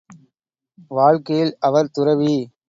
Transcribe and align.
வாழ்க்கையில் 0.91 1.53
அவர் 1.59 1.91
துறவி. 1.91 2.35